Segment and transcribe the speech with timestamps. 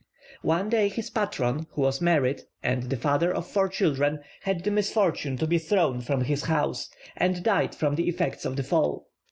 [0.41, 4.71] One day his patron, who was married, and the father of four children, had the
[4.71, 9.05] misfortune to be thrown from his horse, and died from the effects of the fall.